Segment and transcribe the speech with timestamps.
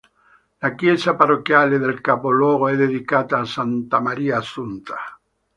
[0.61, 4.95] La chiesa parrocchiale del capoluogo è dedicata a Santa Maria Assunta.